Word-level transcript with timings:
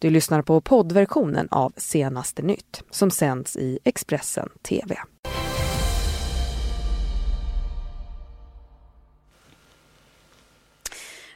Du 0.00 0.10
lyssnar 0.10 0.42
på 0.42 0.60
poddversionen 0.60 1.48
av 1.50 1.72
Senaste 1.76 2.42
nytt 2.42 2.82
som 2.90 3.10
sänds 3.10 3.56
i 3.56 3.78
Expressen 3.84 4.48
TV. 4.62 4.96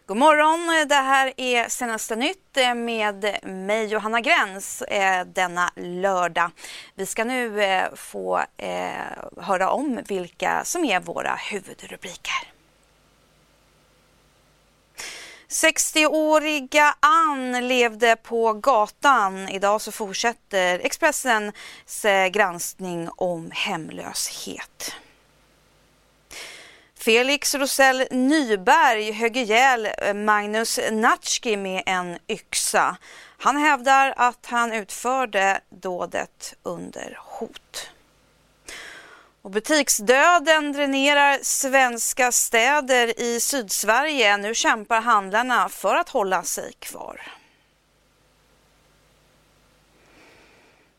God 0.06 0.16
morgon, 0.16 0.88
det 0.88 0.94
här 0.94 1.32
är 1.36 1.68
Senaste 1.68 2.16
nytt 2.16 2.56
eh, 2.56 2.74
med 2.74 3.38
mig 3.42 3.86
Johanna 3.86 4.20
Gräns 4.20 4.82
eh, 4.82 5.26
denna 5.26 5.70
lördag. 5.76 6.50
Vi 6.94 7.06
ska 7.06 7.24
nu 7.24 7.62
eh, 7.62 7.94
få 7.94 8.40
höra 9.36 9.70
om 9.70 10.00
vilka 10.08 10.64
som 10.64 10.84
är 10.84 11.00
våra 11.00 11.34
huvudrubriker. 11.50 12.53
60-åriga 15.54 16.94
Ann 17.00 17.68
levde 17.68 18.16
på 18.16 18.52
gatan. 18.52 19.48
Idag 19.48 19.80
så 19.80 19.92
fortsätter 19.92 20.78
Expressens 20.78 22.04
eh, 22.04 22.26
granskning 22.26 23.08
om 23.16 23.50
hemlöshet. 23.54 24.94
Felix 26.94 27.54
Rosell 27.54 28.04
Nyberg 28.10 29.12
högg 29.12 29.36
ihjäl 29.36 29.88
eh, 29.98 30.14
Magnus 30.14 30.80
Natschki 30.92 31.56
med 31.56 31.82
en 31.86 32.18
yxa. 32.28 32.96
Han 33.38 33.56
hävdar 33.56 34.14
att 34.16 34.46
han 34.46 34.72
utförde 34.72 35.60
dådet 35.70 36.54
under 36.62 37.18
hot. 37.20 37.93
Och 39.44 39.50
butiksdöden 39.50 40.72
dränerar 40.72 41.38
svenska 41.42 42.32
städer 42.32 43.20
i 43.20 43.40
Sydsverige. 43.40 44.36
Nu 44.36 44.54
kämpar 44.54 45.00
handlarna 45.00 45.68
för 45.68 45.94
att 45.94 46.08
hålla 46.08 46.42
sig 46.42 46.72
kvar. 46.78 47.20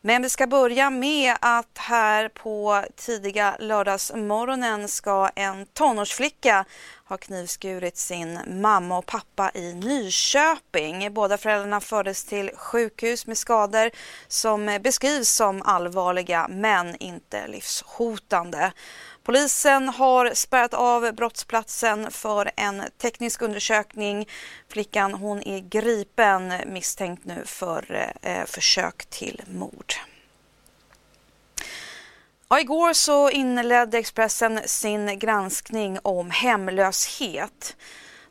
Men 0.00 0.22
vi 0.22 0.30
ska 0.30 0.46
börja 0.46 0.90
med 0.90 1.36
att 1.40 1.78
här 1.78 2.28
på 2.28 2.84
tidiga 2.96 3.56
lördagsmorgonen 3.58 4.88
ska 4.88 5.30
en 5.34 5.66
tonårsflicka 5.66 6.64
har 7.08 7.16
knivskurit 7.16 7.96
sin 7.96 8.38
mamma 8.46 8.98
och 8.98 9.06
pappa 9.06 9.50
i 9.54 9.74
Nyköping. 9.74 11.14
Båda 11.14 11.38
föräldrarna 11.38 11.80
fördes 11.80 12.24
till 12.24 12.50
sjukhus 12.56 13.26
med 13.26 13.38
skador 13.38 13.90
som 14.28 14.78
beskrivs 14.82 15.28
som 15.28 15.62
allvarliga 15.62 16.46
men 16.48 16.96
inte 16.96 17.46
livshotande. 17.46 18.72
Polisen 19.22 19.88
har 19.88 20.34
spärrat 20.34 20.74
av 20.74 21.12
brottsplatsen 21.12 22.10
för 22.10 22.50
en 22.56 22.82
teknisk 22.98 23.42
undersökning. 23.42 24.28
Flickan 24.68 25.14
hon 25.14 25.42
är 25.42 25.60
gripen 25.60 26.52
misstänkt 26.66 27.24
nu 27.24 27.42
för 27.44 28.12
eh, 28.22 28.44
försök 28.44 29.06
till 29.06 29.42
mord. 29.46 29.94
Ja, 32.48 32.60
igår 32.60 32.92
så 32.92 33.30
inledde 33.30 33.98
Expressen 33.98 34.60
sin 34.66 35.18
granskning 35.18 35.98
om 36.02 36.30
hemlöshet. 36.30 37.76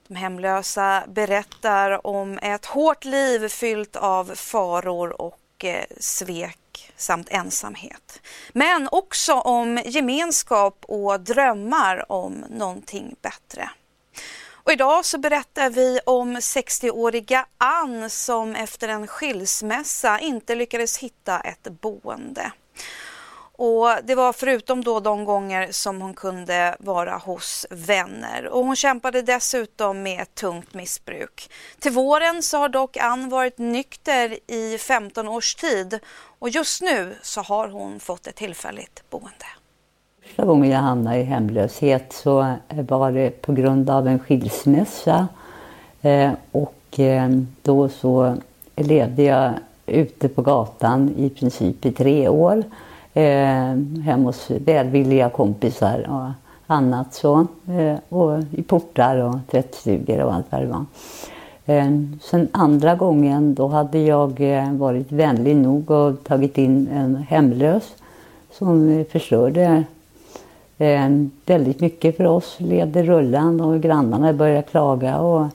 De 0.08 0.16
hemlösa 0.16 1.04
berättar 1.08 2.08
om 2.08 2.40
ett 2.42 2.66
hårt 2.66 3.06
liv 3.06 3.48
fyllt 3.48 3.96
av 3.96 4.36
faror 4.36 5.22
och 5.22 5.66
eh, 5.66 5.86
svek 6.00 6.94
samt 6.96 7.30
ensamhet. 7.30 8.22
Men 8.54 8.90
också 8.92 9.34
om 9.34 9.82
gemenskap 9.86 10.86
och 10.88 11.20
drömmar 11.20 12.12
om 12.12 12.46
någonting 12.50 13.16
bättre. 13.22 13.70
Och 14.50 14.72
idag 14.72 15.06
så 15.06 15.18
berättar 15.18 15.70
vi 15.70 16.00
om 16.06 16.38
60-åriga 16.38 17.46
Ann 17.58 18.10
som 18.10 18.56
efter 18.56 18.88
en 18.88 19.08
skilsmässa 19.08 20.20
inte 20.20 20.56
lyckades 20.56 20.98
hitta 20.98 21.40
ett 21.40 21.68
boende. 21.82 22.52
Och 23.58 23.88
det 24.04 24.16
var 24.16 24.34
förutom 24.34 24.84
då 24.84 25.00
de 25.00 25.26
gånger 25.26 25.68
som 25.72 26.02
hon 26.02 26.14
kunde 26.14 26.76
vara 26.80 27.18
hos 27.18 27.66
vänner. 27.70 28.48
Och 28.48 28.66
hon 28.66 28.76
kämpade 28.76 29.22
dessutom 29.22 30.04
med 30.04 30.22
ett 30.22 30.36
tungt 30.36 30.74
missbruk. 30.74 31.50
Till 31.80 31.92
våren 31.92 32.42
så 32.42 32.58
har 32.58 32.70
dock 32.70 32.98
Ann 32.98 33.30
varit 33.30 33.58
nykter 33.58 34.38
i 34.48 34.78
15 34.78 35.28
års 35.28 35.56
tid 35.56 36.00
och 36.40 36.50
just 36.50 36.82
nu 36.82 37.16
så 37.22 37.42
har 37.42 37.68
hon 37.68 38.00
fått 38.00 38.28
ett 38.28 38.36
tillfälligt 38.36 39.04
boende. 39.10 39.46
Första 40.24 40.46
gången 40.46 40.72
jag 40.72 40.80
hamnade 40.80 41.18
i 41.18 41.24
hemlöshet 41.24 42.14
så 42.14 42.40
eh, 42.70 42.86
var 42.86 43.12
det 43.12 43.42
på 43.42 43.54
grund 43.54 43.90
av 43.90 44.08
en 44.08 44.20
skilsmässa. 44.20 45.28
Eh, 46.02 46.32
och 46.52 47.00
eh, 47.00 47.30
då 47.62 47.90
så 47.90 48.36
levde 48.76 49.24
jag 49.24 49.54
ute 49.86 50.30
på 50.30 50.42
gatan 50.42 51.14
i 51.18 51.30
princip 51.30 51.86
i 51.86 51.92
tre 51.92 52.28
år 52.28 52.64
eh, 53.16 54.02
hemma 54.04 54.24
hos 54.24 54.52
välvilliga 54.52 55.30
kompisar 55.30 56.08
och 56.10 56.32
annat 56.68 57.14
så. 57.14 57.48
Eh, 57.68 57.96
och 58.10 58.44
i 58.52 58.64
portar 58.64 59.18
och 59.18 59.36
tvättstugor 59.52 60.20
och 60.20 60.34
allt 60.34 60.46
vad 60.50 60.62
det 60.62 60.68
var. 60.68 60.86
Eh, 61.66 61.92
sen 62.22 62.48
andra 62.52 62.96
gången 62.96 63.56
då 63.56 63.68
hade 63.68 64.00
jag 64.00 64.42
eh, 64.42 64.74
varit 64.74 65.12
vänlig 65.12 65.56
nog 65.56 65.92
och 65.92 66.24
tagit 66.24 66.58
in 66.58 66.88
en 66.94 67.16
hemlös 67.16 67.94
som 68.52 69.06
förstörde 69.12 69.84
eh, 70.78 71.10
väldigt 71.46 71.80
mycket 71.80 72.18
för 72.18 72.26
oss. 72.26 72.56
Levde 72.58 73.04
rullan 73.04 73.62
och 73.62 73.82
grannarna 73.82 74.34
började 74.34 74.62
klaga 74.62 75.20
och 75.20 75.48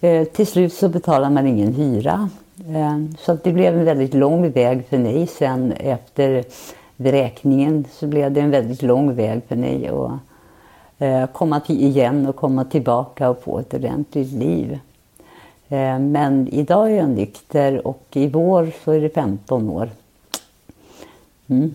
eh, 0.00 0.24
till 0.24 0.46
slut 0.46 0.72
så 0.72 0.88
betalade 0.88 1.34
man 1.34 1.46
ingen 1.46 1.74
hyra. 1.74 2.28
Eh, 2.68 3.16
så 3.18 3.38
det 3.44 3.52
blev 3.52 3.78
en 3.78 3.84
väldigt 3.84 4.14
lång 4.14 4.50
väg 4.50 4.86
för 4.88 4.98
mig 4.98 5.26
sen 5.26 5.72
efter 5.72 6.44
vräkningen 7.00 7.84
så 7.92 8.06
blev 8.06 8.32
det 8.32 8.40
en 8.40 8.50
väldigt 8.50 8.82
lång 8.82 9.14
väg 9.14 9.40
för 9.48 9.56
mig 9.56 9.88
att 9.88 10.12
eh, 10.98 11.26
komma 11.26 11.60
till 11.60 11.82
igen 11.82 12.26
och 12.26 12.36
komma 12.36 12.64
tillbaka 12.64 13.30
och 13.30 13.42
få 13.42 13.58
ett 13.58 13.74
ordentligt 13.74 14.32
liv. 14.32 14.78
Eh, 15.68 15.98
men 15.98 16.48
idag 16.48 16.90
är 16.90 16.96
jag 16.96 17.08
nykter 17.08 17.86
och 17.86 18.06
i 18.12 18.26
vår 18.26 18.72
så 18.84 18.92
är 18.92 19.00
det 19.00 19.08
15 19.08 19.70
år. 19.70 19.90
Mm. 21.46 21.74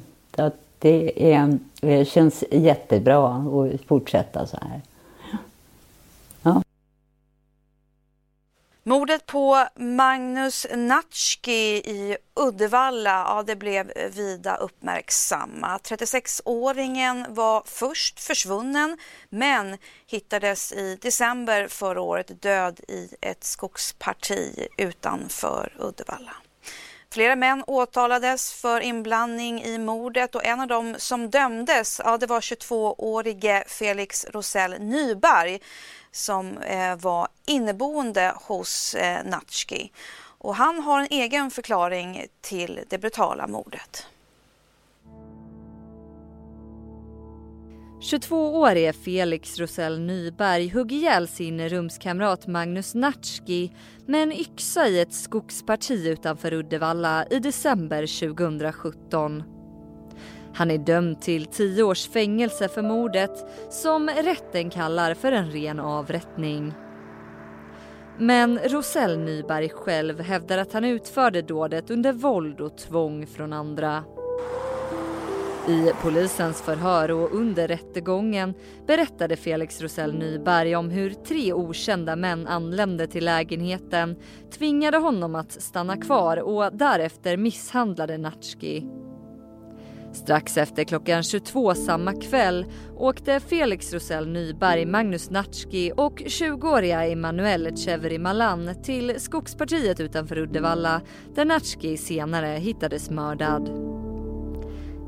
Det 0.79 1.33
är, 1.33 1.57
det 1.81 2.05
känns 2.05 2.43
jättebra 2.51 3.27
att 3.27 3.81
fortsätta 3.81 4.47
så 4.47 4.57
här. 4.61 4.81
Mordet 8.87 9.25
på 9.25 9.67
Magnus 9.75 10.67
Natschki 10.75 11.75
i 11.75 12.17
Uddevalla, 12.35 13.25
ja, 13.27 13.43
det 13.47 13.55
blev 13.55 13.91
vida 14.15 14.55
uppmärksammat. 14.55 15.89
36-åringen 15.91 17.25
var 17.29 17.63
först 17.65 18.19
försvunnen 18.19 18.97
men 19.29 19.77
hittades 20.07 20.71
i 20.71 20.97
december 21.01 21.67
förra 21.67 22.01
året 22.01 22.41
död 22.41 22.79
i 22.87 23.09
ett 23.21 23.43
skogsparti 23.43 24.67
utanför 24.77 25.73
Uddevalla. 25.79 26.35
Flera 27.11 27.35
män 27.35 27.63
åtalades 27.67 28.53
för 28.53 28.81
inblandning 28.81 29.63
i 29.63 29.77
mordet 29.77 30.35
och 30.35 30.45
en 30.45 30.59
av 30.59 30.67
dem 30.67 30.95
som 30.97 31.29
dömdes 31.29 32.01
ja, 32.03 32.17
det 32.17 32.27
var 32.27 32.41
22-årige 32.41 33.63
Felix 33.67 34.25
Rosell 34.25 34.79
Nyberg 34.79 35.59
som 36.15 36.57
eh, 36.57 36.95
var 36.95 37.27
inneboende 37.45 38.33
hos 38.35 38.95
eh, 38.95 39.25
Natschki. 39.25 39.91
Och 40.37 40.55
han 40.55 40.79
har 40.79 40.99
en 40.99 41.07
egen 41.09 41.51
förklaring 41.51 42.25
till 42.41 42.79
det 42.89 42.97
brutala 42.97 43.47
mordet. 43.47 44.07
22-årige 48.01 48.93
Felix 48.93 49.59
Rosell 49.59 49.99
Nyberg 49.99 50.67
högg 50.67 50.91
ihjäl 50.91 51.27
sin 51.27 51.69
rumskamrat 51.69 52.47
Magnus 52.47 52.95
Natschki 52.95 53.71
med 54.07 54.23
en 54.23 54.31
yxa 54.31 54.87
i 54.87 54.99
ett 54.99 55.13
skogsparti 55.13 56.07
utanför 56.07 56.53
Uddevalla 56.53 57.25
i 57.29 57.39
december 57.39 58.19
2017. 58.19 59.54
Han 60.55 60.71
är 60.71 60.77
dömd 60.77 61.21
till 61.21 61.45
tio 61.45 61.83
års 61.83 62.07
fängelse 62.07 62.67
för 62.67 62.81
mordet 62.81 63.45
som 63.69 64.09
rätten 64.09 64.69
kallar 64.69 65.13
för 65.13 65.31
en 65.31 65.51
ren 65.51 65.79
avrättning. 65.79 66.73
Men 68.17 68.59
Rosell 68.59 69.19
Nyberg 69.19 69.69
själv 69.69 70.19
hävdar 70.19 70.57
att 70.57 70.73
han 70.73 70.85
utförde 70.85 71.41
dådet 71.41 71.89
under 71.89 72.13
våld 72.13 72.61
och 72.61 72.77
tvång 72.77 73.27
från 73.27 73.53
andra. 73.53 74.03
I 75.69 75.91
polisens 76.01 76.61
förhör 76.61 77.11
och 77.11 77.33
under 77.33 77.67
rättegången 77.67 78.53
berättade 78.87 79.35
Felix 79.35 79.81
Rosell 79.81 80.13
Nyberg 80.13 80.75
om 80.75 80.89
hur 80.89 81.09
tre 81.09 81.53
okända 81.53 82.15
män 82.15 82.47
anlände 82.47 83.07
till 83.07 83.25
lägenheten, 83.25 84.15
tvingade 84.51 84.97
honom 84.97 85.35
att 85.35 85.51
stanna 85.51 85.97
kvar 85.97 86.37
och 86.37 86.77
därefter 86.77 87.37
misshandlade 87.37 88.17
Natschki. 88.17 89.04
Strax 90.15 90.57
efter 90.57 90.83
klockan 90.83 91.23
22 91.23 91.75
samma 91.75 92.13
kväll 92.13 92.65
åkte 92.97 93.39
Felix 93.39 93.93
Rosell 93.93 94.27
Nyberg, 94.27 94.85
Magnus 94.85 95.29
Natschki 95.29 95.91
och 95.97 96.19
20-åriga 96.19 97.05
Emanuel 97.05 97.75
Cheveri 97.75 98.17
Malan 98.17 98.69
till 98.83 99.13
Skogspartiet 99.17 99.99
utanför 99.99 100.37
Uddevalla 100.37 101.01
där 101.35 101.45
Natschki 101.45 101.97
senare 101.97 102.47
hittades 102.47 103.09
mördad. 103.09 103.69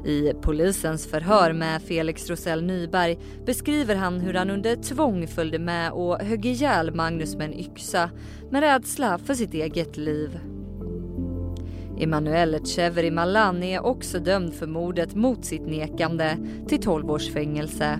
I 0.05 0.33
polisens 0.41 1.07
förhör 1.07 1.53
med 1.53 1.81
Felix 1.81 2.29
Rosell 2.29 2.63
Nyberg 2.63 3.17
beskriver 3.45 3.95
han 3.95 4.19
hur 4.19 4.33
han 4.33 4.49
under 4.49 4.75
tvång 4.75 5.27
följde 5.27 5.59
med 5.59 5.91
och 5.91 6.19
högg 6.19 6.45
ihjäl 6.45 6.95
Magnus 6.95 7.35
med 7.35 7.45
en 7.45 7.59
yxa 7.59 8.09
med 8.51 8.61
rädsla 8.61 9.17
för 9.17 9.33
sitt 9.33 9.53
eget 9.53 9.97
liv. 9.97 10.39
Emanuel 11.99 12.55
Echeveri 12.55 13.11
Malan 13.11 13.63
är 13.63 13.85
också 13.85 14.19
dömd 14.19 14.53
för 14.53 14.67
mordet 14.67 15.15
mot 15.15 15.45
sitt 15.45 15.67
nekande 15.67 16.37
till 16.67 16.81
12 16.81 17.11
års 17.11 17.29
fängelse. 17.33 17.99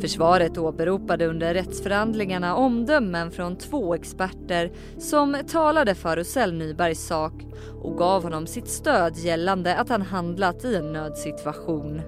Försvaret 0.00 0.58
åberopade 0.58 1.26
under 1.26 1.54
rättsförhandlingarna 1.54 2.56
omdömen 2.56 3.30
från 3.30 3.56
två 3.56 3.94
experter 3.94 4.72
som 4.98 5.36
talade 5.48 5.94
för 5.94 6.16
Rosell 6.16 6.52
Nybergs 6.52 7.06
sak 7.06 7.32
och 7.82 7.98
gav 7.98 8.22
honom 8.22 8.46
sitt 8.46 8.68
stöd 8.68 9.16
gällande 9.16 9.76
att 9.76 9.88
han 9.88 10.02
handlat 10.02 10.64
i 10.64 10.76
en 10.76 10.92
nödsituation. 10.92 12.00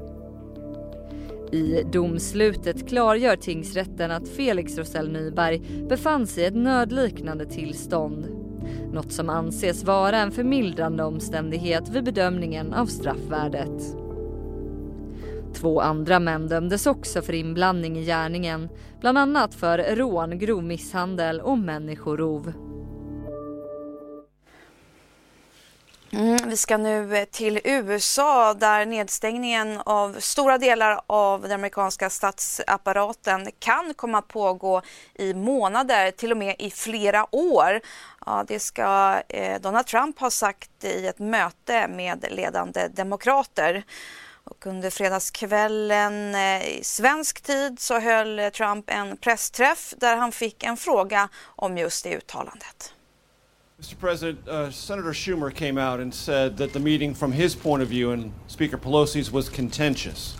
I 1.52 1.82
domslutet 1.92 2.88
klargör 2.88 3.36
tingsrätten 3.36 4.10
att 4.10 4.28
Felix 4.28 4.78
Rosell 4.78 5.12
Nyberg 5.12 5.86
befann 5.88 6.26
sig 6.26 6.44
i 6.44 6.46
ett 6.46 6.54
nödliknande 6.54 7.46
tillstånd. 7.46 8.43
Något 8.92 9.12
som 9.12 9.30
anses 9.30 9.84
vara 9.84 10.18
en 10.18 10.30
förmildrande 10.30 11.04
omständighet 11.04 11.88
vid 11.88 12.04
bedömningen 12.04 12.74
av 12.74 12.86
straffvärdet. 12.86 13.96
Två 15.54 15.80
andra 15.80 16.20
män 16.20 16.48
dömdes 16.48 16.86
också 16.86 17.22
för 17.22 17.32
inblandning 17.32 17.98
i 17.98 18.04
gärningen, 18.04 18.68
bland 19.00 19.18
annat 19.18 19.54
för 19.54 19.96
rån, 19.96 20.38
grov 20.38 20.64
misshandel 20.64 21.40
och 21.40 21.58
människorov. 21.58 22.52
Mm, 26.16 26.48
vi 26.48 26.56
ska 26.56 26.76
nu 26.76 27.26
till 27.30 27.60
USA 27.64 28.54
där 28.54 28.86
nedstängningen 28.86 29.80
av 29.86 30.16
stora 30.20 30.58
delar 30.58 31.00
av 31.06 31.42
den 31.42 31.52
amerikanska 31.52 32.10
statsapparaten 32.10 33.48
kan 33.58 33.94
komma 33.94 34.18
att 34.18 34.28
pågå 34.28 34.82
i 35.14 35.34
månader, 35.34 36.10
till 36.10 36.30
och 36.30 36.36
med 36.36 36.56
i 36.58 36.70
flera 36.70 37.34
år. 37.34 37.80
Ja, 38.26 38.44
det 38.48 38.58
ska 38.58 39.20
eh, 39.28 39.60
Donald 39.60 39.86
Trump 39.86 40.18
ha 40.18 40.30
sagt 40.30 40.84
i 40.84 41.06
ett 41.06 41.18
möte 41.18 41.88
med 41.88 42.26
ledande 42.30 42.88
demokrater. 42.88 43.84
Och 44.44 44.66
under 44.66 44.90
fredagskvällen 44.90 46.34
eh, 46.34 46.68
i 46.68 46.80
svensk 46.84 47.40
tid 47.40 47.80
så 47.80 48.00
höll 48.00 48.50
Trump 48.54 48.90
en 48.90 49.16
pressträff 49.16 49.94
där 49.96 50.16
han 50.16 50.32
fick 50.32 50.64
en 50.64 50.76
fråga 50.76 51.28
om 51.44 51.78
just 51.78 52.04
det 52.04 52.16
uttalandet. 52.16 52.94
Mr. 53.84 53.98
President, 53.98 54.48
uh, 54.48 54.70
Senator 54.70 55.10
Schumer 55.10 55.54
came 55.54 55.76
out 55.76 56.00
and 56.00 56.14
said 56.14 56.56
that 56.56 56.72
the 56.72 56.80
meeting, 56.80 57.14
from 57.14 57.32
his 57.32 57.54
point 57.54 57.82
of 57.82 57.88
view 57.88 58.12
and 58.12 58.32
Speaker 58.46 58.78
Pelosi's, 58.78 59.30
was 59.30 59.50
contentious. 59.50 60.38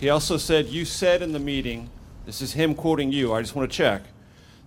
He 0.00 0.08
also 0.08 0.38
said, 0.38 0.68
You 0.68 0.86
said 0.86 1.20
in 1.20 1.32
the 1.32 1.38
meeting, 1.38 1.90
this 2.24 2.40
is 2.40 2.54
him 2.54 2.74
quoting 2.74 3.12
you, 3.12 3.34
I 3.34 3.42
just 3.42 3.54
want 3.54 3.70
to 3.70 3.76
check, 3.76 4.04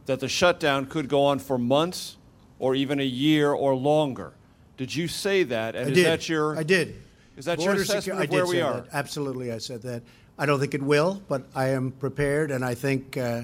that 0.06 0.20
the 0.20 0.28
shutdown 0.28 0.86
could 0.86 1.08
go 1.10 1.26
on 1.26 1.40
for 1.40 1.58
months 1.58 2.18
or 2.60 2.76
even 2.76 3.00
a 3.00 3.04
year 3.04 3.52
or 3.52 3.74
longer. 3.74 4.34
Did 4.78 4.94
you 4.94 5.08
say 5.08 5.42
that? 5.42 5.76
And 5.76 5.88
I 5.88 5.90
is 5.90 5.96
did. 5.96 6.06
that 6.06 6.30
your. 6.30 6.56
I 6.56 6.62
did. 6.62 7.02
Is 7.36 7.46
that 7.46 7.58
Border 7.58 7.74
your 7.74 7.82
assessment 7.82 8.20
secu- 8.20 8.24
of 8.26 8.30
where 8.30 8.46
we 8.46 8.62
are? 8.62 8.82
That. 8.82 8.90
Absolutely, 8.94 9.52
I 9.52 9.58
said 9.58 9.82
that. 9.82 10.04
I 10.38 10.46
don't 10.46 10.60
think 10.60 10.76
it 10.76 10.84
will, 10.84 11.20
but 11.28 11.48
I 11.56 11.70
am 11.70 11.94
prepared, 11.94 12.52
and 12.52 12.64
I 12.64 12.76
think. 12.76 13.18
Uh, 13.18 13.42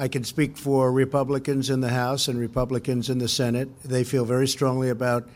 I 0.00 0.06
can 0.06 0.22
speak 0.22 0.56
for 0.56 0.92
Republicans 0.92 1.70
in 1.70 1.80
the 1.80 1.88
House 1.88 2.28
and 2.28 2.38
Republicans 2.38 3.10
in 3.10 3.18
the 3.18 3.26
Senate. 3.26 3.68
They 3.82 4.04
feel 4.04 4.24
very 4.24 4.46
strongly 4.46 4.90
about 4.90 5.28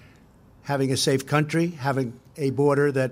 having 0.62 0.92
a 0.92 0.96
safe 0.96 1.26
country, 1.26 1.70
having 1.70 2.12
a 2.36 2.50
border 2.50 2.92
that 2.92 3.10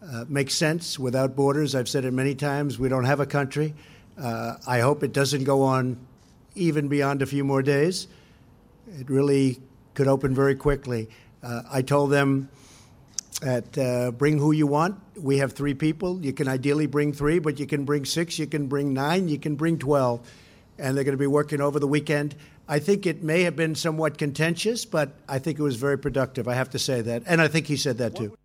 uh, 0.00 0.24
makes 0.28 0.54
sense. 0.54 0.96
Without 0.96 1.34
borders, 1.34 1.74
I've 1.74 1.88
said 1.88 2.04
it 2.04 2.12
many 2.12 2.36
times, 2.36 2.78
we 2.78 2.88
don't 2.88 3.06
have 3.06 3.18
a 3.18 3.26
country. 3.26 3.74
Uh, 4.16 4.54
I 4.68 4.78
hope 4.78 5.02
it 5.02 5.12
doesn't 5.12 5.42
go 5.42 5.62
on 5.62 5.98
even 6.54 6.86
beyond 6.86 7.22
a 7.22 7.26
few 7.26 7.42
more 7.42 7.60
days. 7.60 8.06
It 8.86 9.10
really 9.10 9.60
could 9.94 10.06
open 10.06 10.32
very 10.32 10.54
quickly. 10.54 11.08
Uh, 11.42 11.62
I 11.72 11.82
told 11.82 12.12
them 12.12 12.48
that 13.40 13.76
uh, 13.76 14.12
bring 14.12 14.38
who 14.38 14.52
you 14.52 14.68
want. 14.68 15.00
We 15.20 15.38
have 15.38 15.54
three 15.54 15.74
people. 15.74 16.24
You 16.24 16.32
can 16.32 16.46
ideally 16.46 16.86
bring 16.86 17.12
three, 17.12 17.40
but 17.40 17.58
you 17.58 17.66
can 17.66 17.84
bring 17.84 18.04
six, 18.04 18.38
you 18.38 18.46
can 18.46 18.68
bring 18.68 18.94
nine, 18.94 19.26
you 19.26 19.40
can 19.40 19.56
bring 19.56 19.76
12 19.76 20.20
and 20.78 20.96
they're 20.96 21.04
going 21.04 21.16
to 21.16 21.18
be 21.18 21.26
working 21.26 21.60
over 21.60 21.78
the 21.78 21.86
weekend. 21.86 22.34
I 22.68 22.78
think 22.78 23.06
it 23.06 23.22
may 23.22 23.42
have 23.42 23.56
been 23.56 23.74
somewhat 23.74 24.18
contentious, 24.18 24.84
but 24.84 25.10
I 25.28 25.38
think 25.38 25.58
it 25.58 25.62
was 25.62 25.76
very 25.76 25.98
productive. 25.98 26.48
I 26.48 26.54
have 26.54 26.70
to 26.70 26.78
say 26.78 27.02
that. 27.02 27.22
And 27.26 27.40
I 27.40 27.48
think 27.48 27.66
he 27.66 27.76
said 27.76 27.98
that 27.98 28.16
too. 28.16 28.36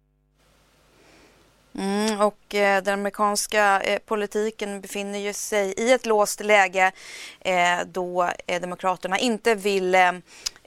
Mm, 1.73 2.21
och 2.21 2.55
eh, 2.55 2.83
den 2.83 2.93
amerikanska 2.93 3.81
eh, 3.81 3.99
politiken 3.99 4.81
befinner 4.81 5.19
ju 5.19 5.33
sig 5.33 5.73
i 5.77 5.91
ett 5.91 6.05
låst 6.05 6.39
läge 6.39 6.91
eh, 7.39 7.79
då 7.91 8.29
eh, 8.47 8.61
Demokraterna 8.61 9.19
inte 9.19 9.55
vill 9.55 9.95
eh, 9.95 10.11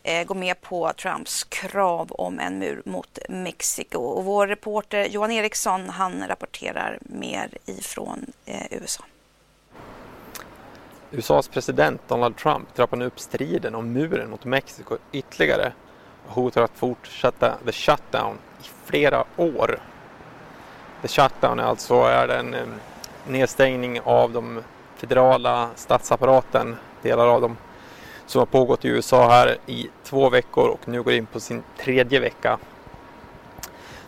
eh 0.04 0.24
gå 0.26 0.34
med 0.34 0.60
på 0.60 0.92
Trumps 0.92 1.44
krav 1.44 2.12
om 2.12 2.38
en 2.38 2.58
mur 2.58 2.82
mot 2.84 3.18
Mexiko. 3.28 3.98
Och 3.98 4.24
vår 4.24 4.46
reporter 4.46 5.04
Johan 5.04 5.30
Eriksson 5.30 5.88
han 5.88 6.28
rapporterar 6.28 6.98
mer 7.02 7.50
ifrån 7.66 8.26
eh, 8.46 8.66
USA. 8.70 9.04
USAs 11.12 11.48
president 11.48 12.08
Donald 12.08 12.36
Trump 12.36 12.74
trappar 12.74 12.96
nu 12.96 13.04
upp 13.04 13.20
striden 13.20 13.74
om 13.74 13.92
muren 13.92 14.30
mot 14.30 14.44
Mexiko 14.44 14.96
ytterligare 15.12 15.72
och 16.26 16.34
hotar 16.34 16.62
att 16.62 16.78
fortsätta 16.78 17.54
the 17.64 17.72
shutdown 17.72 18.38
i 18.60 18.66
flera 18.84 19.24
år. 19.36 19.80
The 21.02 21.08
shutdown 21.08 21.58
är 21.58 21.64
alltså 21.64 21.94
är 21.94 22.28
en 22.28 22.54
eh, 22.54 22.60
nedstängning 23.28 24.00
av 24.00 24.32
de 24.32 24.62
federala 24.96 25.70
statsapparaten, 25.74 26.76
delar 27.02 27.26
av 27.26 27.40
dem, 27.40 27.56
som 28.26 28.38
har 28.38 28.46
pågått 28.46 28.84
i 28.84 28.88
USA 28.88 29.28
här 29.28 29.58
i 29.66 29.88
två 30.04 30.30
veckor 30.30 30.68
och 30.68 30.88
nu 30.88 31.02
går 31.02 31.12
in 31.12 31.26
på 31.26 31.40
sin 31.40 31.62
tredje 31.78 32.20
vecka. 32.20 32.58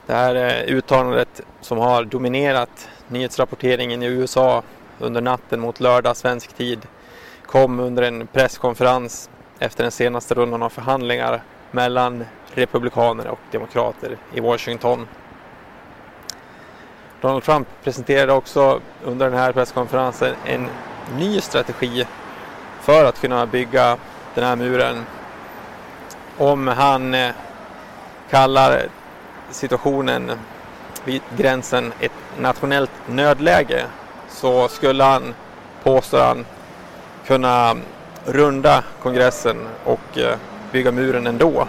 Det 0.07 0.13
här 0.13 0.35
eh, 0.35 0.75
uttalandet 0.75 1.41
som 1.61 1.79
har 1.79 2.05
dominerat 2.05 2.89
nyhetsrapporteringen 3.09 4.03
i 4.03 4.07
USA 4.07 4.63
under 5.05 5.21
natten 5.21 5.61
mot 5.61 5.81
lördag 5.81 6.17
svensk 6.17 6.53
tid 6.53 6.87
kom 7.47 7.81
under 7.81 8.03
en 8.03 8.27
presskonferens 8.27 9.31
efter 9.59 9.83
den 9.83 9.93
senaste 9.93 10.35
rundan 10.35 10.63
av 10.63 10.69
förhandlingar 10.69 11.43
mellan 11.71 12.25
republikaner 12.55 13.29
och 13.29 13.39
demokrater 13.51 14.17
i 14.35 14.41
Washington. 14.41 15.07
Donald 17.21 17.43
Trump 17.45 17.69
presenterade 17.85 18.33
också 18.33 18.81
under 19.05 19.31
den 19.31 19.39
här 19.39 19.53
presskonferensen 19.53 20.35
en 20.45 20.69
ny 21.19 21.41
strategi 21.41 22.07
för 22.81 23.05
att 23.05 23.21
kunna 23.21 23.47
bygga 23.47 23.97
den 24.35 24.45
här 24.45 24.57
muren. 24.57 25.05
Om 26.39 26.69
han 26.69 27.15
eh, 27.15 27.31
kallar 28.31 28.83
situationen 29.51 30.33
vid 31.05 31.23
gränsen 31.37 31.93
ett 32.01 32.13
nationellt 32.39 32.91
nödläge 33.07 33.85
så 34.35 34.69
skulle 34.69 35.05
han, 35.05 35.35
påstår 35.83 36.19
han, 36.19 36.47
kunna 37.27 37.77
runda 38.27 38.85
kongressen 39.03 39.57
och 39.85 40.19
eh, 40.19 40.37
bygga 40.73 40.93
muren 40.93 41.27
ändå. 41.27 41.69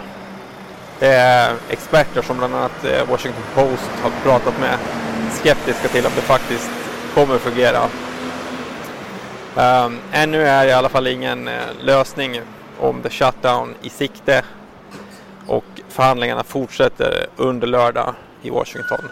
Det 0.98 1.06
är 1.06 1.54
experter 1.68 2.22
som 2.22 2.38
bland 2.38 2.54
annat 2.54 2.84
eh, 2.84 3.08
Washington 3.10 3.42
Post 3.54 3.90
har 4.02 4.10
pratat 4.22 4.60
med 4.60 4.78
skeptiska 5.32 5.88
till 5.88 6.06
att 6.06 6.16
det 6.16 6.22
faktiskt 6.22 6.70
kommer 7.14 7.38
fungera. 7.38 7.88
Um, 9.56 9.98
ännu 10.12 10.42
är 10.42 10.66
i 10.66 10.72
alla 10.72 10.88
fall 10.88 11.06
ingen 11.06 11.50
lösning 11.80 12.40
om 12.80 13.02
the 13.02 13.10
shutdown 13.10 13.74
i 13.82 13.88
sikte 13.88 14.44
och 15.46 15.64
förhandlingarna 15.88 16.44
fortsätter 16.44 17.26
under 17.36 17.66
lördag 17.66 18.14
i 18.42 18.50
Washington. 18.50 19.08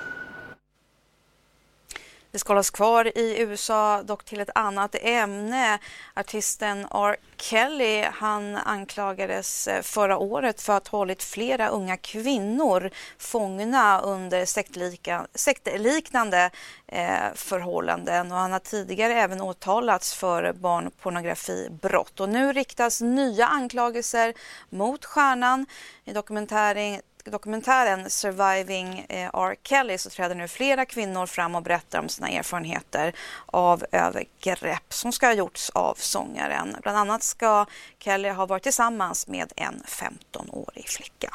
Vi 2.34 2.38
ska 2.38 2.50
hålla 2.50 2.60
oss 2.60 2.70
kvar 2.70 3.18
i 3.18 3.40
USA, 3.40 4.02
dock 4.02 4.24
till 4.24 4.40
ett 4.40 4.50
annat 4.54 4.94
ämne. 5.00 5.78
Artisten 6.14 6.86
R. 6.90 7.16
Kelly 7.36 8.02
han 8.02 8.56
anklagades 8.56 9.68
eh, 9.68 9.82
förra 9.82 10.18
året 10.18 10.62
för 10.62 10.72
att 10.72 10.88
ha 10.88 10.98
hållit 10.98 11.22
flera 11.22 11.68
unga 11.68 11.96
kvinnor 11.96 12.90
fångna 13.18 14.00
under 14.00 14.44
sektlika, 14.44 15.26
sektliknande 15.34 16.50
eh, 16.86 17.34
förhållanden 17.34 18.32
och 18.32 18.38
han 18.38 18.52
har 18.52 18.58
tidigare 18.58 19.14
även 19.14 19.40
åtalats 19.40 20.14
för 20.14 20.52
barnpornografibrott. 20.52 22.20
Och 22.20 22.28
nu 22.28 22.52
riktas 22.52 23.00
nya 23.00 23.46
anklagelser 23.46 24.34
mot 24.70 25.04
stjärnan. 25.04 25.66
I 26.04 26.12
dokumentären 26.12 27.00
dokumentären 27.30 28.10
Surviving 28.10 29.06
eh, 29.08 29.30
R. 29.34 29.56
Kelly 29.62 29.98
så 29.98 30.10
träder 30.10 30.34
nu 30.34 30.48
flera 30.48 30.84
kvinnor 30.84 31.26
fram 31.26 31.54
och 31.54 31.62
berättar 31.62 31.98
om 31.98 32.08
sina 32.08 32.28
erfarenheter 32.28 33.12
av 33.46 33.84
övergrepp 33.92 34.92
som 34.92 35.12
ska 35.12 35.26
ha 35.26 35.34
gjorts 35.34 35.70
av 35.70 35.94
sångaren. 35.94 36.76
Bland 36.82 36.98
annat 36.98 37.22
ska 37.22 37.66
Kelly 37.98 38.28
ha 38.28 38.46
varit 38.46 38.62
tillsammans 38.62 39.26
med 39.26 39.52
en 39.56 39.82
15-årig 39.86 40.88
flicka. 40.88 41.34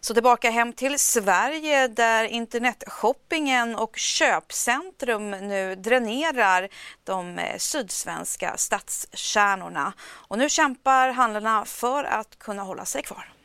Så 0.00 0.14
tillbaka 0.14 0.50
hem 0.50 0.72
till 0.72 0.98
Sverige 0.98 1.88
där 1.88 2.24
internetshoppingen 2.24 3.76
och 3.76 3.96
köpcentrum 3.96 5.30
nu 5.30 5.74
dränerar 5.74 6.68
de 7.04 7.38
eh, 7.38 7.56
sydsvenska 7.58 8.56
stadskärnorna. 8.56 9.92
Och 10.02 10.38
nu 10.38 10.48
kämpar 10.48 11.08
handlarna 11.08 11.64
för 11.64 12.04
att 12.04 12.38
kunna 12.38 12.62
hålla 12.62 12.84
sig 12.84 13.02
kvar. 13.02 13.35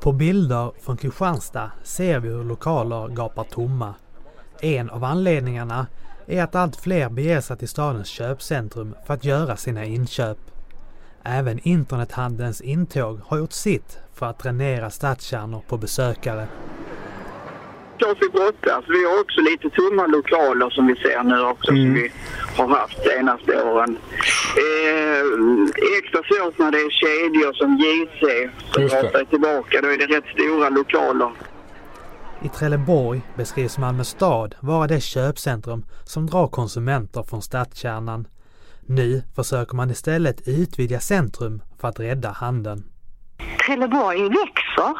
På 0.00 0.12
bilder 0.12 0.72
från 0.80 0.96
Kristianstad 0.96 1.70
ser 1.82 2.20
vi 2.20 2.28
hur 2.28 2.44
lokaler 2.44 3.08
gapar 3.08 3.44
tomma. 3.44 3.94
En 4.60 4.90
av 4.90 5.04
anledningarna 5.04 5.86
är 6.26 6.42
att 6.42 6.54
allt 6.54 6.76
fler 6.76 7.08
beger 7.08 7.40
sig 7.40 7.56
till 7.56 7.68
stadens 7.68 8.08
köpcentrum 8.08 8.94
för 9.06 9.14
att 9.14 9.24
göra 9.24 9.56
sina 9.56 9.84
inköp. 9.84 10.38
Även 11.22 11.58
internethandelns 11.62 12.60
intåg 12.60 13.20
har 13.26 13.38
gjort 13.38 13.52
sitt 13.52 13.98
för 14.12 14.26
att 14.26 14.38
dränera 14.38 14.90
stadskärnor 14.90 15.62
på 15.68 15.76
besökare. 15.76 16.48
Classic 17.98 18.32
brottas. 18.32 18.84
Vi 18.88 19.04
har 19.04 19.20
också 19.20 19.40
lite 19.40 19.70
tomma 19.70 20.06
lokaler 20.06 20.70
som 20.70 20.86
vi 20.86 20.96
ser 20.96 21.22
nu 21.22 21.40
också 21.40 21.70
mm. 21.70 21.84
som 21.84 21.94
vi 21.94 22.12
har 22.56 22.68
haft 22.68 22.98
senaste 23.02 23.62
åren. 23.62 23.98
Eh, 24.66 25.22
extra 25.98 26.20
svårt 26.28 26.58
när 26.58 26.70
det 26.70 26.78
är 26.78 26.90
kedjor 26.90 27.52
som 27.52 27.70
JC 27.82 28.20
som 28.72 28.82
drar 28.82 29.10
sig 29.10 29.26
tillbaka. 29.26 29.80
Då 29.82 29.88
är 29.88 29.98
det 29.98 30.16
rätt 30.16 30.24
stora 30.34 30.68
lokaler. 30.68 31.30
I 32.42 32.48
Trelleborg 32.48 33.20
beskrivs 33.36 33.78
Malmö 33.78 34.04
stad 34.04 34.54
vara 34.60 34.86
det 34.86 35.00
köpcentrum 35.00 35.84
som 36.04 36.26
drar 36.26 36.48
konsumenter 36.48 37.22
från 37.22 37.42
stadskärnan. 37.42 38.26
Nu 38.86 39.22
försöker 39.36 39.76
man 39.76 39.90
istället 39.90 40.48
utvidga 40.48 41.00
centrum 41.00 41.62
för 41.80 41.88
att 41.88 42.00
rädda 42.00 42.30
handeln. 42.30 42.84
Trelleborg 43.66 44.22
växer. 44.22 44.94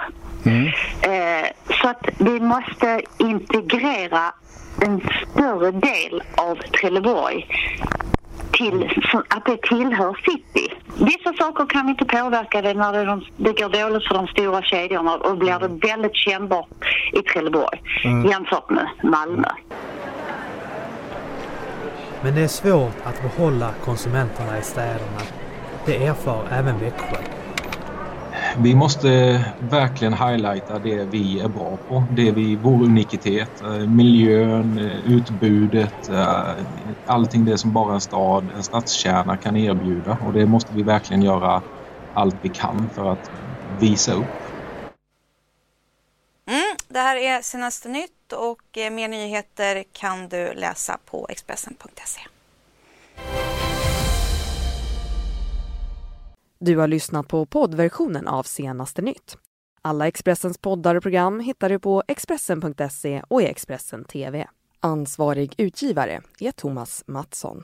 Mm. 0.44 0.66
Eh, 1.02 1.45
så 1.86 1.90
att 1.90 2.08
vi 2.18 2.40
måste 2.40 3.02
integrera 3.18 4.34
en 4.82 5.00
större 5.00 5.70
del 5.70 6.22
av 6.36 6.54
Trelleborg 6.54 7.46
till 8.52 8.90
att 9.28 9.44
det 9.44 9.62
tillhör 9.62 10.14
city. 10.24 10.74
Vissa 10.98 11.32
saker 11.38 11.66
kan 11.66 11.86
vi 11.86 11.90
inte 11.90 12.04
påverka 12.04 12.62
det 12.62 12.74
när 12.74 12.92
det, 12.92 13.20
det 13.36 13.52
går 13.60 13.68
dåligt 13.68 14.08
för 14.08 14.14
de 14.14 14.26
stora 14.26 14.62
kedjorna 14.62 15.14
och 15.14 15.38
blir 15.38 15.58
det 15.58 15.88
väldigt 15.88 16.16
kännbart 16.16 16.68
i 17.12 17.22
Trelleborg 17.22 17.82
mm. 18.04 18.30
jämfört 18.30 18.70
med 18.70 18.88
Malmö. 19.02 19.48
Men 22.22 22.34
det 22.34 22.40
är 22.40 22.48
svårt 22.48 22.96
att 23.04 23.22
behålla 23.22 23.70
konsumenterna 23.84 24.58
i 24.58 24.62
städerna. 24.62 25.20
Det 25.86 26.06
erfar 26.06 26.44
även 26.50 26.78
Växjö. 26.78 27.35
Vi 28.58 28.74
måste 28.74 29.08
verkligen 29.58 30.14
highlighta 30.14 30.78
det 30.78 31.04
vi 31.04 31.40
är 31.40 31.48
bra 31.48 31.78
på. 31.88 32.04
Det 32.10 32.30
vi, 32.30 32.56
vår 32.56 32.84
unikitet, 32.84 33.60
eh, 33.60 33.88
miljön, 33.88 34.78
eh, 34.78 35.12
utbudet, 35.12 36.08
eh, 36.08 36.50
allting 37.06 37.44
det 37.44 37.58
som 37.58 37.72
bara 37.72 37.94
en 37.94 38.00
stad, 38.00 38.48
en 38.56 38.62
stadskärna 38.62 39.36
kan 39.36 39.56
erbjuda 39.56 40.18
och 40.26 40.32
det 40.32 40.46
måste 40.46 40.74
vi 40.74 40.82
verkligen 40.82 41.22
göra 41.22 41.62
allt 42.14 42.36
vi 42.42 42.48
kan 42.48 42.90
för 42.94 43.12
att 43.12 43.30
visa 43.80 44.12
upp. 44.12 44.24
Mm, 46.46 46.76
det 46.88 46.98
här 46.98 47.16
är 47.16 47.42
senaste 47.42 47.88
nytt 47.88 48.32
och 48.32 48.62
mer 48.74 49.08
nyheter 49.08 49.84
kan 49.92 50.28
du 50.28 50.54
läsa 50.54 50.98
på 51.10 51.26
Expressen.se. 51.30 52.35
Du 56.58 56.76
har 56.76 56.88
lyssnat 56.88 57.28
på 57.28 57.46
poddversionen 57.46 58.28
av 58.28 58.42
Senaste 58.42 59.02
nytt. 59.02 59.36
Alla 59.82 60.08
Expressens 60.08 60.58
poddar 60.58 60.94
och 60.94 61.02
program 61.02 61.40
hittar 61.40 61.68
du 61.68 61.78
på 61.78 62.02
Expressen.se 62.08 63.22
och 63.28 63.42
i 63.42 63.46
Expressen 63.46 64.04
TV. 64.04 64.48
Ansvarig 64.80 65.54
utgivare 65.58 66.22
är 66.40 66.52
Thomas 66.52 67.04
Mattsson. 67.06 67.62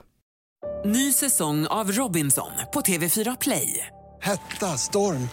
Ny 0.85 1.13
säsong 1.13 1.67
av 1.67 1.93
Robinson 1.93 2.51
på 2.75 2.81
TV4 2.81 3.37
Play. 3.41 3.87
Hetta, 4.21 4.67
storm, 4.67 5.29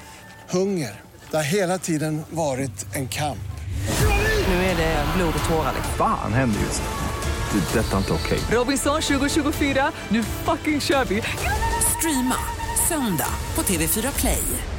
hunger. 0.50 1.02
Det 1.32 1.38
har 1.38 1.44
hela 1.44 1.78
tiden 1.78 2.22
varit 2.30 2.96
en 2.96 3.08
kamp. 3.08 3.50
Nu 4.48 4.54
är 4.54 4.78
det 4.78 5.06
blod 5.18 5.34
och 5.42 5.50
tårar. 5.50 5.74
Fan 5.98 6.34
händer 6.34 6.60
just 6.60 6.82
det. 6.82 7.60
det 7.60 7.80
detta 7.80 7.94
är 7.94 7.98
inte 7.98 8.14
okej. 8.14 8.38
Okay. 8.38 8.58
Robinson 8.58 9.02
2024, 9.02 9.92
nu 10.10 10.24
fucking 10.24 10.82
kör 10.82 11.06
vi. 11.06 11.22
Streama 11.98 12.36
söndag 12.90 13.34
på 13.56 13.62
TV4 13.62 14.20
Play. 14.20 14.79